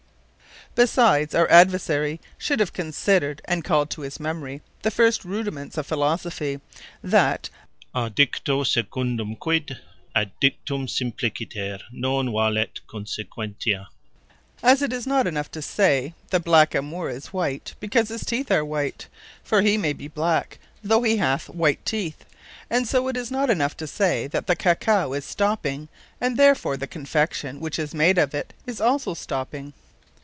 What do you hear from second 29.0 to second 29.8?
stopping.